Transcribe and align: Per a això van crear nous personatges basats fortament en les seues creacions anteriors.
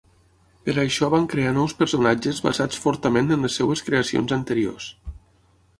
Per 0.69 0.73
a 0.75 0.79
això 0.83 1.09
van 1.13 1.27
crear 1.33 1.51
nous 1.57 1.75
personatges 1.83 2.41
basats 2.47 2.83
fortament 2.87 3.33
en 3.37 3.45
les 3.47 3.61
seues 3.61 3.87
creacions 3.91 4.37
anteriors. 4.41 4.91